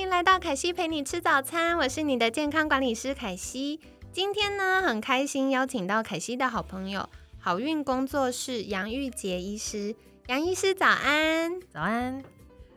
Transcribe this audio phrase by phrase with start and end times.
[0.00, 3.78] 迎来到凯西陪你吃早餐，我是你的健康管理师凯西。
[4.10, 7.06] 今天呢，很开心邀请到凯西的好朋友
[7.38, 9.94] 好运工作室杨玉洁医师。
[10.28, 12.22] 杨医师早安，早安。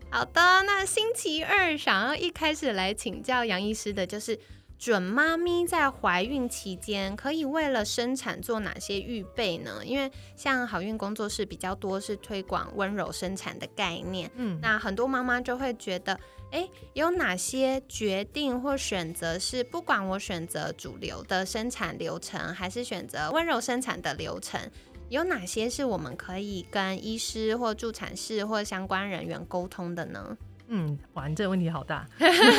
[0.09, 4.37] 好的，那星期二想要一开始来请教杨医师的就是。
[4.83, 9.79] 准妈咪在怀孕期间可以为了生产做哪些预备呢？
[9.85, 16.19] 因为像好运工作室比较多是推广温柔生产的概念，嗯，那很多妈妈就会觉得，
[16.51, 24.59] 哎，有哪些决定或选择是不管我选择主流的生产流程，还是选择温柔生产的流程，
[25.07, 30.37] 有哪些是我们可以跟医师或助产士或相关人员沟通的呢？
[30.75, 32.05] 嗯，哇，你这个问题好大，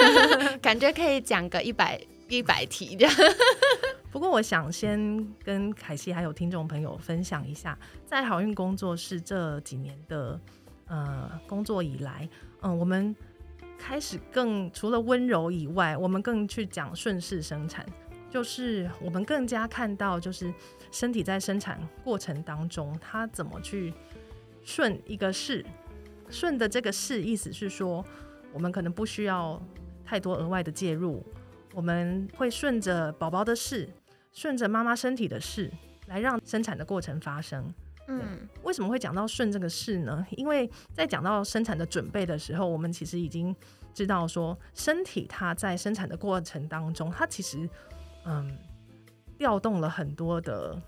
[0.63, 2.01] 感觉可以讲个一百。
[2.27, 3.07] 一百题的，
[4.11, 4.99] 不过我想先
[5.45, 10.41] 跟凯西还有听众朋友分享一下，在好运工作室这几年的
[10.87, 12.27] 呃工作以来，
[12.63, 13.15] 嗯，我们
[13.79, 17.85] 开始更除了温柔以外，我们更去讲顺势生产，
[18.31, 20.53] 就是我们更加看到，就是
[20.91, 23.93] 身体在生产过程当中，它怎么去
[24.65, 25.65] 顺一个势，
[26.29, 28.05] 顺的这个势，意思是说，
[28.53, 29.61] 我们可能不需要
[30.05, 31.25] 太多额外的介入。
[31.73, 33.89] 我们会顺着宝宝的事，
[34.33, 35.71] 顺着妈妈身体的事，
[36.07, 37.73] 来让生产的过程发生。
[38.07, 40.25] 嗯，为什么会讲到顺这个事呢？
[40.33, 43.55] 因为在讲到生产的准备的时候，我们其实已经
[43.93, 47.69] 知道说，身体它在生产的过程当中，它其实
[48.27, 48.57] 嗯
[49.39, 50.81] 调动了很多的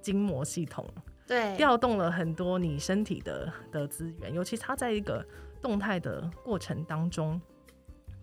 [0.00, 0.86] 筋膜系统，
[1.26, 5.24] 对，调动了很多你身体的的资源，尤其它在一个
[5.60, 7.40] 动态的过程当中。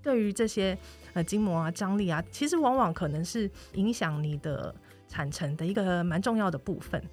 [0.01, 0.77] 对于这些
[1.13, 4.73] 呃筋膜啊、张力啊，其实往往可能是影响你的
[5.09, 7.03] 产程的一个蛮重要的部分。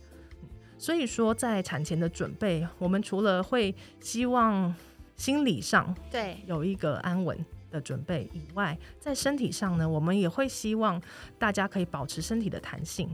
[0.78, 4.72] 所以说，在产前的准备，我们除了会希望
[5.16, 7.36] 心理上对有一个安稳
[7.70, 11.00] 的准备以外，在身体上呢，我们也会希望
[11.38, 13.08] 大家可以保持身体的弹性，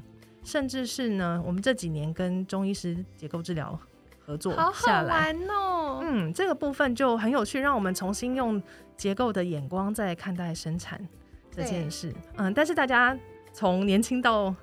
[0.44, 3.78] 甚至是呢，我们这几年跟中医师结构治疗。
[4.25, 8.62] 合作下来哦，嗯，这个部分就很有趣，让我们重新用
[8.97, 11.04] 结构的眼光在看待生产
[11.50, 12.14] 这件事。
[12.36, 13.19] 嗯，但是大家
[13.52, 14.54] 从年轻到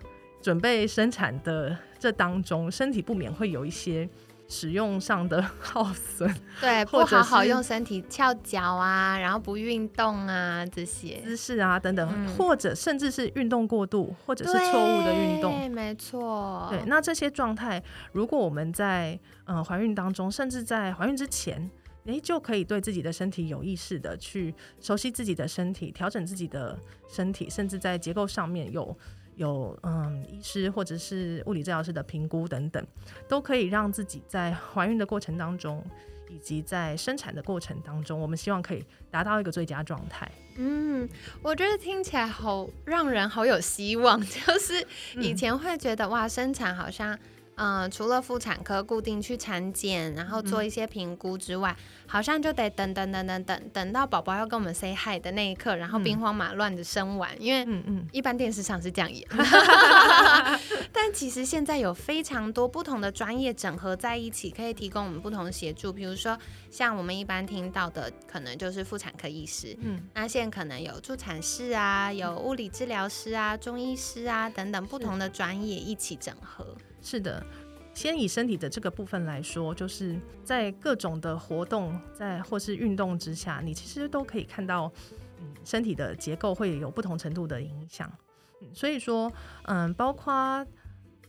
[0.41, 4.07] 准备生产的这当中，身体不免会有一些。
[4.49, 16.67] 使用上的 耗损，对，不好好用身体翘脚啊，然后不运动啊，这些姿势啊等等，或者甚至是运动过度，或者是错误的运动，对没错。
[16.69, 21.69] 对，那这些状态，如果我们在嗯怀孕当中，甚至在怀孕之前，
[22.05, 26.75] 诶，就可以对自己的身体有意识的去熟悉自己的身体，调整自己的
[27.07, 28.97] 身体，甚至在结构上面有。
[29.39, 32.85] 有嗯，医师或者是物理治疗师的评估等等，
[33.27, 35.81] 都可以让自己在怀孕的过程当中，
[36.29, 40.29] 以及在生产的过程当中，我们希望可以达到一个最佳状态。
[40.57, 41.07] 嗯，
[41.41, 44.85] 我觉得听起来好让人好有希望， 就是
[45.15, 47.17] 以前会觉得哇，生产好像。
[47.61, 51.75] 嗯，除了妇产科固定去产检，然后做一些评估之外，
[52.07, 59.27] 好像就得等等等等等等到宝宝要跟我们 say hi 的那一刻，然后兵荒马乱的生完，因为嗯嗯，一般电视上是这样演。
[60.93, 65.91] 但其实现在有非常多不同的专业整合在一起，可以提供我们不同的协助。
[65.91, 66.37] 比如说，
[66.71, 76.65] 像我们一般听到的，可能就是妇产科医师，嗯，那现在可能有助产士啊，有物理治疗师啊，中医师啊等等不同的专业一起整合。
[77.01, 77.43] 是的，
[77.93, 84.91] 先以身体的这个部分来说，就是在各种的活动在或是运动之下，你其实都可以看到，
[85.39, 88.11] 嗯，身体的结构会有不同程度的影响。
[88.73, 89.31] 所以说，
[89.63, 90.65] 嗯，包括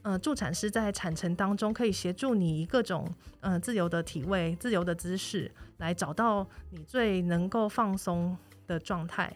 [0.02, 3.08] 嗯助产师在产程当中可以协助你各种
[3.40, 8.36] 嗯自由的体位、自由的姿势，来找到你最能够放松
[8.66, 9.34] 的状态。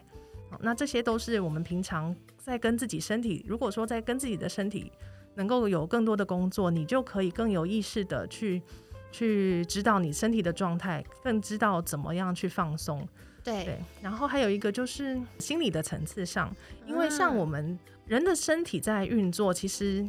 [0.59, 4.91] 那这些都是我们平常在跟自己身体，如果说在跟自己的身体。
[5.35, 8.61] 能够有更多的工作，你就可以更有意识的去
[9.11, 13.07] 去知道你身体的状态，更知道怎么样去放松。
[13.43, 16.51] 对，然后还有一个就是心理的层次上，
[16.87, 17.77] 因为像我们
[18.07, 20.03] 人的身体在运作，其实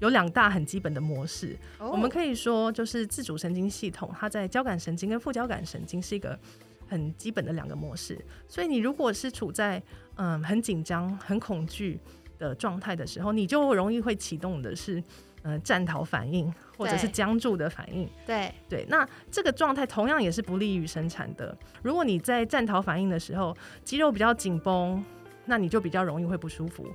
[0.00, 1.56] 有两大很基本的模式。
[1.78, 6.38] 我们可以说，就是自主神经系统，它在交感神经跟副交感神经是一个
[6.86, 8.22] 很基本的两个模式。
[8.46, 9.82] 所以你如果是处在
[10.16, 11.98] 嗯很紧张、很恐惧
[12.38, 15.02] 的状态的时候，你就容易会启动的是
[15.42, 18.08] 呃战逃反应，或者是僵住的反应。
[18.26, 21.56] 对，对，那这个状态同样也是不利于生产的。
[21.82, 25.04] 如果你在战逃反应的时候，肌肉比较紧绷，
[25.46, 26.86] 那你就比较容易会不舒服。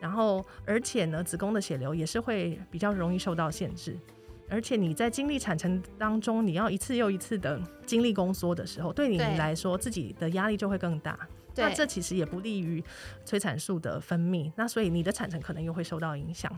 [0.00, 3.98] 然后，而且呢，子宫的血流也是会比较容易受到限制。
[4.48, 11.18] 而且你在经历产程当中，你要一次又一次的经历宫缩的时候，对你来说自己的压力就会更大。
[11.64, 12.82] 那，这其实也不利于
[13.24, 16.50] 催产素的分泌，那所以你的产程可能又会受到影响。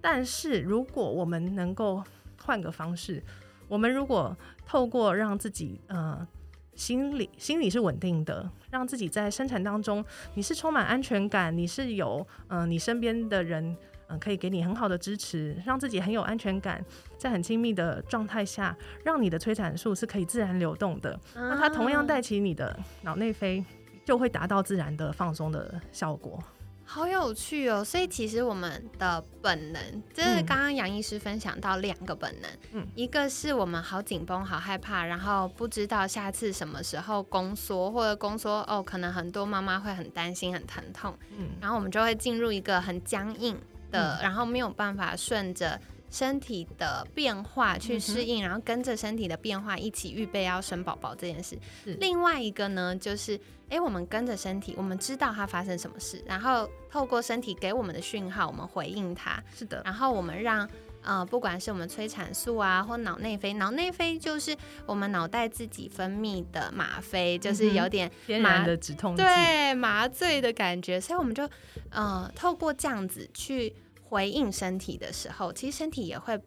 [0.00, 2.02] 但是如果我们能够
[2.42, 3.22] 换个方式，
[3.68, 6.26] 我们如果透过让自己呃
[6.74, 10.04] 心理心理是稳定的，让自己在生产当中
[10.34, 13.76] 你是充满安全感，你是有嗯、呃你身边的人嗯、
[14.08, 16.84] 呃可以给你很好的支持，让自己很有安全感，
[17.16, 21.18] 在很亲密的状态下，让你的催产素是可以自然流动的。
[21.34, 23.64] 那它同样啊带起你的脑内啡，
[24.04, 26.42] 就会达到自然的放松的效果。
[26.84, 27.82] 好有趣哦！
[27.82, 29.80] 所以其实我们的本能，
[30.12, 43.58] 就是嗯刚刚杨医师分享到两个本能，嗯一个是我们好紧绷、好害怕，然后不知道下次什么时候宫缩，或者宫缩哦，可能很多妈妈会很担心、很疼痛，嗯，然后我们就会进入一个很僵硬
[43.90, 45.80] 的，然后没有办法顺着
[46.12, 51.58] 身体的变化去适应，然后跟着身体的变化一起预备要生宝宝这件事。
[51.98, 60.68] 另外一个呢，就是诶，我们跟着身体，我们知道它发生什么事，然后透过身体给我们的讯号，我们回应它，是的，然后我们让。
[61.04, 64.56] 呃，不管是我们催产素啊，或脑内啡，脑内啡就是
[64.86, 69.20] 我们脑袋自己分泌的吗啡，就是有点天然的止痛剂。
[69.20, 71.42] 对麻醉的感觉，所以我们就
[71.90, 73.74] 呃透过这样子去
[74.12, 76.38] 回应身体的时候，其实身体也会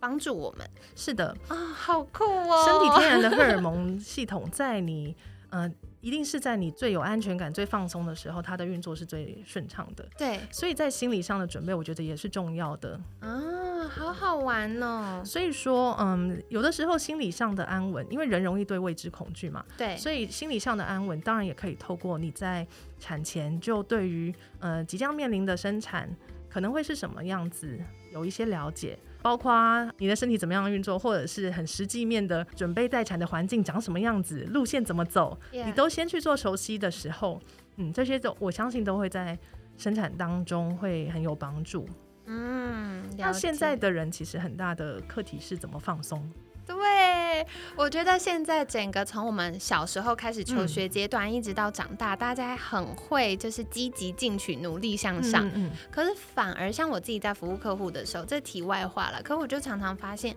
[0.00, 2.64] 帮助我们是的，啊、好酷哦！
[2.64, 5.14] 身体天然的 荷尔蒙系统在你
[5.50, 5.70] 呃，
[6.00, 10.04] 一定是在你最有安全感、最放松的时候，它的运作是最顺畅的。
[10.18, 12.98] 对所以在心理上的准备，我觉得也是重要的。
[13.20, 15.22] 啊，好好玩哦。
[15.24, 22.66] 所以说，嗯，有的时候心理上的安稳，因为人容易对未知恐惧嘛，对，所以心理上的安稳，当然也可以透过你在
[22.98, 26.08] 产前就对于呃即将面临的生产
[26.52, 27.78] 可能会是什么样子
[28.12, 37.40] 有一些了解，包括你的身体怎么样运作，或者是很实际面的准备待产的环境长什么样子，路线怎么走你都先去做熟悉的时候，
[37.76, 39.38] 嗯，这些都我相信都会在
[39.78, 41.88] 生产当中会很有帮助。
[42.26, 46.30] 嗯，那现在的人其实很大的课题是怎么放松。
[46.66, 46.76] 对，
[47.76, 55.46] 我觉得现在整个从我们小时候开始求嗯学阶段，一直到长大，大家很会就是积极进取、努力向上。
[55.48, 59.22] 嗯嗯可是反而像我自己在服务客户的时候，这题外话了。
[59.22, 60.34] 可我就常常发现，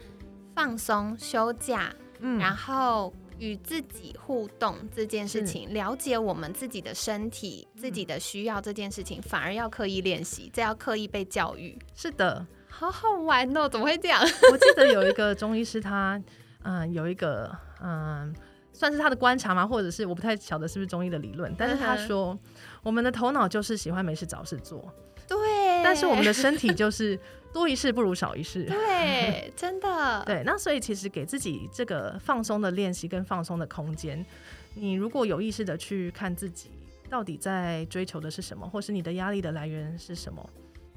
[0.54, 11.78] 放松、休假，嗯然后与自己互动这件事情，了解我们自己的身体、自己的需要这件事情，反而要刻意练习，这要刻意被教育。
[11.94, 13.68] 是的，好好玩哦！
[13.68, 14.22] 怎么会这样？
[14.52, 16.22] 我记得有一个中医师他，
[16.66, 18.36] 嗯、有一个嗯、
[18.74, 22.38] 算是他的观察嘛，或者是我不太晓得是不是中医的理论，但是他说，
[22.84, 24.92] 我们的头脑就是喜欢没事找事做，
[25.28, 25.38] 对，
[25.84, 27.18] 但是我们的身体就是
[27.54, 28.66] 多一事不如少一事。
[28.66, 34.25] 对， 真的，对，那所以其实给自己这个放松的练习跟放松的空间，
[34.74, 36.72] 你如果有意识的去看自己
[37.10, 40.50] 到底在追求的是什么，或是你的压力的来源是什么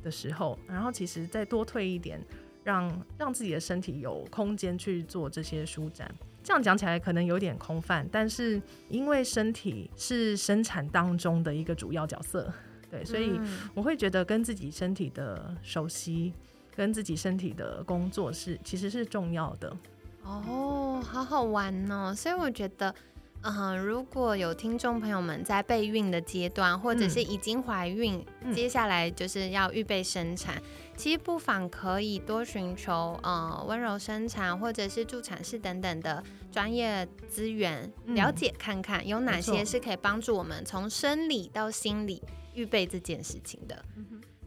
[0.03, 2.21] 的时候，然后其实再多退一点，
[2.69, 6.15] 让让自己的身体有空间去做这些舒展。
[6.45, 8.61] 这样讲起来可能有点空泛，但是
[8.91, 12.53] 因为身体是生产当中的一个主要角色，
[12.91, 16.35] 对，所以嗯我会觉得跟自己身体的熟悉，
[16.77, 19.75] 跟自己身体的工作是其实是重要的。
[20.23, 22.15] 哦，好好玩哦！
[22.15, 22.95] 所以我觉得，
[23.43, 28.53] 嗯、如果有听众朋友们在备孕的阶段，或者是已经怀孕，嗯。
[28.53, 30.61] 接下来就是要预备生产，
[30.97, 38.15] 其实不妨可以多寻求呃温柔生产或者是助产士等等的专业资源，嗯。
[38.15, 42.23] 了解看看有哪些是可以帮助我们从生理到心理
[42.55, 43.85] 预备这件事情的。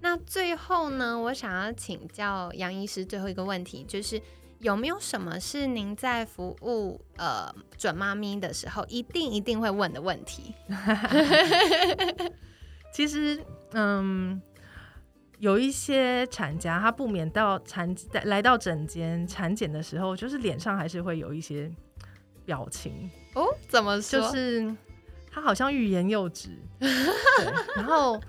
[0.04, 4.20] 那最后呢，我想要请教杨医师最后一个问题，就是
[4.62, 10.54] 有没有什么是您在服务呃准妈咪的时候一定一定会问的问题？
[12.94, 14.40] 其实，嗯，
[15.40, 17.94] 有一些产家他不免到产
[18.26, 21.72] 来到诊间产检的时候，就是脸上还是会有一些
[22.46, 24.20] 表情，哦，怎么说？
[24.20, 24.76] 就是
[25.32, 26.50] 他好像欲言又止，
[27.76, 28.22] 然后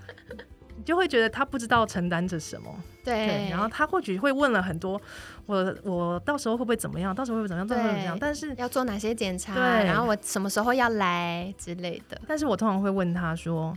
[0.83, 2.69] 你就会觉得他不知道承担着什么。
[3.05, 5.01] 对，然后他或许会问了很多，
[5.45, 7.15] 我我到时候会不会怎么样？
[7.15, 7.65] 到时候会怎么样？
[7.65, 8.17] 到时候会怎么样？
[8.19, 9.55] 但是要做哪些检查？
[9.55, 12.19] 对然后我什么时候要来之类的。
[12.27, 13.73] 但是我通常会问他说：“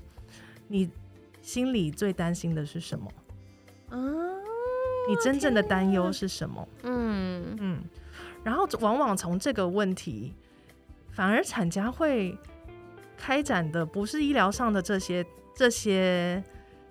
[0.67, 0.91] 你
[1.43, 3.09] 心里最担心的是什么？
[3.91, 4.35] 嗯
[5.09, 7.85] 你真正的担忧是什么嗯？”嗯，
[8.43, 10.35] 然后往往从这个问题，
[11.13, 12.37] 反而产家会
[13.17, 16.43] 开展的不是医疗上的这些这些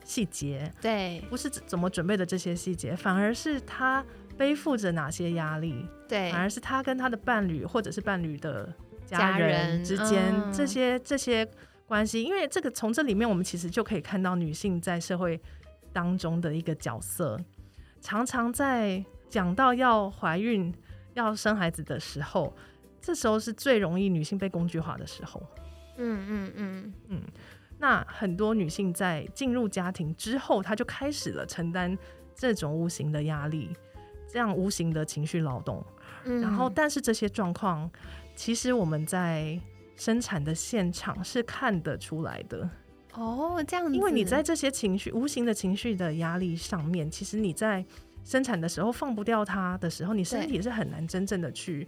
[0.05, 1.21] 细节，对。
[1.29, 4.05] 不是怎么准备的这些细节，反而是他
[4.37, 6.31] 背负着哪些压力，对。
[6.31, 8.73] 反而是他跟他的伴侣或者是伴侣的
[9.05, 10.53] 家家人人之间、嗯。
[10.53, 11.45] 这些这些
[11.87, 15.41] 关系，因为这个从这里面我们其实就可以看到女性在社会
[15.91, 17.39] 当中的一个角色，
[17.99, 20.73] 常常在讲到要怀孕、
[21.13, 22.55] 要生孩子的时候，
[23.01, 25.41] 这时候是最容易女性被工具化的时候。
[25.97, 27.21] 嗯嗯嗯，嗯，
[27.77, 31.97] 那很多女性在进入家庭之后，她就开始了承担
[32.33, 33.75] 这种无形的压力，
[34.31, 35.85] 这样无形的情绪劳动。
[36.23, 37.89] 嗯然后，但是这些状况，
[38.35, 39.59] 其实我们在
[39.95, 42.67] 生产的现场是看得出来的，
[43.13, 47.85] 哦这样子，因为你在这些情绪、无形的情绪的压力上面，其实你在
[48.23, 51.87] 生产的时候放不掉它的时候，你身体是很难真正的去。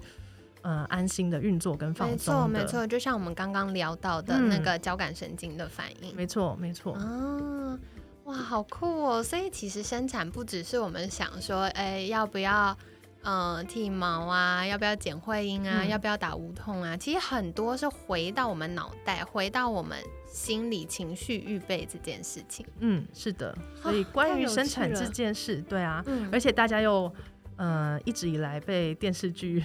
[0.61, 6.15] 呃，安心的运作跟放松没，错没错，就像我们刚刚聊到的嗯那个交感神经的反应。
[6.15, 6.93] 没错，没错。
[6.93, 7.79] 啊，
[8.25, 9.23] 哇，好酷哦！
[9.23, 12.77] 所以其实生产不只是我们想说，哎，要不要
[13.23, 16.97] 嗯剃毛啊，要不要剪会阴啊，嗯要不要打无痛啊？
[16.97, 19.97] 其实很多是回到我们脑袋，回到我们
[20.27, 22.65] 心理情绪预备这件事情。
[22.79, 23.57] 嗯，是的。
[23.81, 27.11] 所以啊关于生产这件事，对啊，嗯，而且大家又
[27.55, 29.63] 呃一直以来被电视剧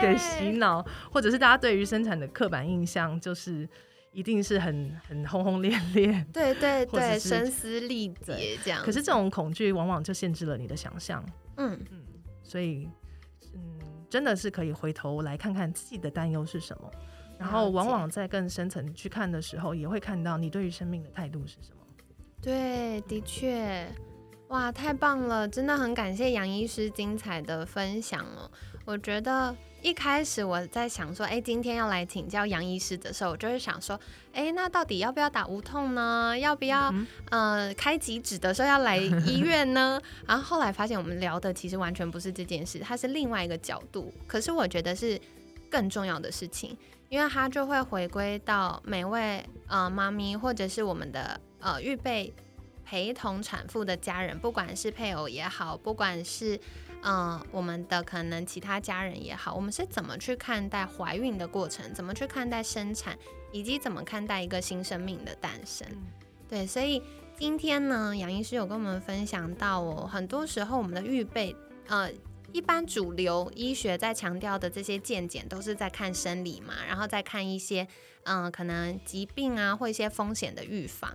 [0.00, 3.68] 给洗脑，或者是大家对于生产的刻板印象，就是
[4.12, 6.26] 一定是很很轰轰烈烈。
[6.32, 8.82] 对对对，声嘶力竭这样。
[8.84, 11.24] 可是这种恐惧往往就限制了你的想象，
[11.56, 12.02] 嗯，嗯，
[12.42, 12.88] 所以
[13.54, 13.60] 嗯，
[14.10, 16.90] 真的是可以回头来看看自己的担忧是什么，
[17.38, 21.76] 然后往往在更深层去看的时候，也会看到你对于生命的态度是什么。
[22.42, 23.86] 对，的确，
[24.48, 25.48] 哇，太棒了！
[25.48, 28.48] 真的很感谢杨医师精彩的分享哦。
[28.86, 33.98] 我觉得一开始我在想说，哎，今天要来请教杨医师的时候，我就会想说，
[34.32, 36.38] 哎，那到底要不要打无痛呢？
[36.38, 40.00] 要不要、嗯呃开几指的时候要来医院呢？
[40.24, 44.14] 然后后来发现我们聊的其实完全不是这件事，它是另外一个角度。
[44.28, 45.20] 可是我觉得是
[45.68, 46.76] 更重要的事情，
[47.08, 52.32] 因为它就会回归到每位呃妈咪或者是我们的呃预备
[52.84, 56.58] 陪同产妇的家人，不管是配偶也好，不管是
[57.06, 63.16] 嗯、呃我们的可能其他家人也好，我们是怎么去看待怀孕的过程，怎么去看待生产，
[63.52, 65.86] 以及怎么看待一个新生命的诞生。
[65.90, 66.02] 嗯
[66.48, 67.02] 对，所以
[67.36, 71.54] 今天呢，杨医师有跟我们分享到哦，很多时候我们的预备，
[71.88, 72.08] 呃，
[72.52, 77.86] 一般主流医学在强调的这些健检，都是在看生理嘛，然后再看一些，
[78.24, 81.12] 嗯、可能疾病啊或一些风险的预防。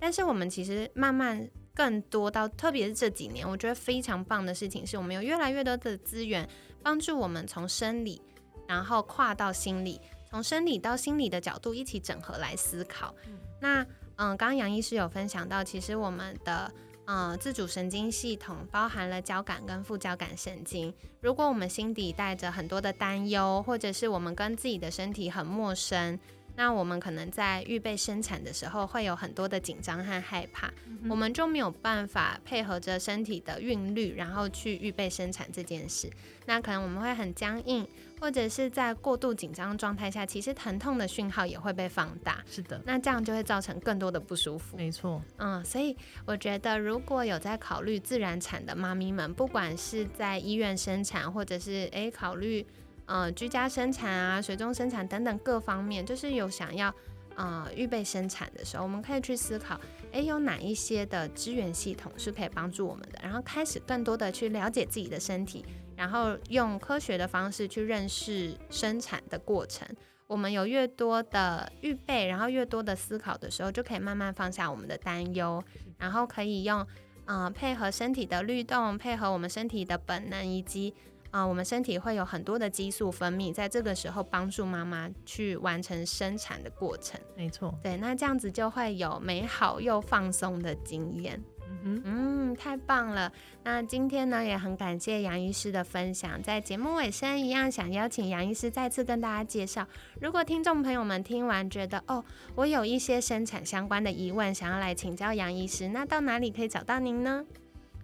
[0.00, 6.48] 但是我们其实慢慢更多到，特别是这几年，我觉得非常棒的事情是我们有越来越多的资源
[6.82, 8.20] 帮助我们从生理，
[8.68, 13.14] 然后跨到心理，从生理到心理的角度一起整合来思考。
[13.60, 13.82] 那
[14.16, 16.70] 嗯，刚刚杨医师有分享到，其实我们的
[17.06, 20.92] 呃自主神经系统包含了交感跟副交感神经。
[21.20, 26.18] 如果我们心底带着很多的担忧，或者是我们跟自己的身体很陌生，
[26.54, 30.70] 那我们可能在预备生产的时候会有很多的紧张和害怕，
[31.08, 36.10] 我们就没有办法配合着身体的韵律，然后去预备生产这件事。
[36.46, 37.86] 那可能我们会很僵硬，
[38.20, 42.42] 或者是在过度紧张状态下，其实疼痛的讯号也会被放大。
[42.50, 44.76] 是的，那这样就会造成更多的不舒服。
[44.76, 52.66] 没错，嗯，所以我觉得如果有在考虑自然产的妈咪们，不管是在医院生产，或者是诶考虑
[53.12, 56.92] 呃居家生产啊、水中生产等等各方面，就是有想要
[57.34, 59.78] 呃预备生产的时候，我们可以去思考，
[60.12, 65.62] 诶有哪一些的支援系统是可以帮助我们的，然后开始更多的去了解自己的身体，
[65.94, 69.86] 然后用科学的方式去认识生产的过程。
[70.26, 75.62] 我们有越多的预备，然后越多的思考的时候，就可以慢慢放下我们的担忧，
[75.98, 76.86] 然后可以用
[77.26, 80.94] 呃配合身体的律动，配合我们身体的本能，以及
[81.32, 87.20] 呃我们身体会有很多的激素分泌，在这个时候帮助妈妈去完成生产的过程。
[87.36, 91.42] 没错，对，那这样子就会有美好又放松的经验。
[91.84, 93.32] 嗯，太棒了！
[93.64, 96.40] 那今天呢，也很感谢杨医师的分享。
[96.42, 99.84] 在节目尾声一样，想邀请杨医师再次跟大家介绍。
[100.20, 102.22] 如果听众朋友们听完觉得哦，
[102.54, 107.44] 我有一些生产相关的疑问，想要来请教杨医师，那到哪里可以找到您呢？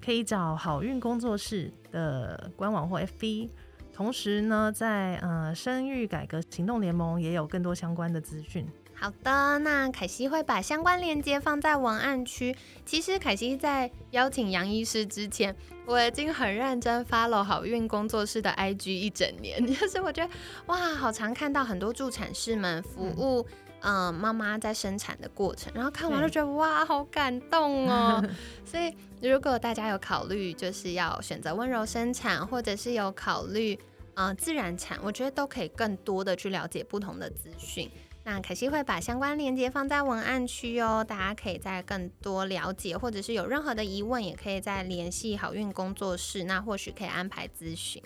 [0.04, 3.50] 可以找好运工作室的官网或 FB。
[3.92, 8.64] 同时呢，在呃生育改革行动联盟也有更多相关的资讯。
[8.94, 12.54] 好的，那凯西会把相关链接放在文案区。
[12.84, 15.54] 其实凯西在邀请杨医师之前，
[15.86, 20.32] 我已经很认真 follow 好运工作室的 IG 一整年， 就是我觉得
[20.66, 23.46] 哇，好常看到很多助产士们服务
[23.80, 28.22] 嗯妈妈在生产的过程，然后看完就觉得哇，好感动哦。
[28.64, 33.78] 所以如果大家有考虑就是要选择温柔生产，或者是有考虑
[34.14, 37.90] 呃自然产，我觉得都可以更多的去了解不同的资讯。
[38.24, 48.02] 那可惜会把相关链接放在文案区哦，大家可以再更多了解，或者是有任何的疑问，也可以再联系好运工作室，那或许可以安排咨询。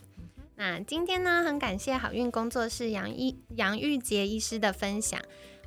[0.55, 5.21] 那今天呢，很感谢好运工作室杨一杨玉洁医师的分享，